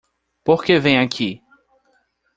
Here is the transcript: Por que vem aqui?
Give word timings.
Por 0.43 0.63
que 0.65 0.79
vem 0.79 0.97
aqui? 0.97 1.39